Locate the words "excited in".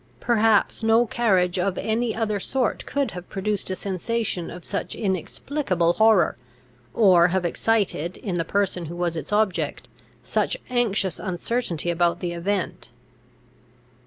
7.45-8.37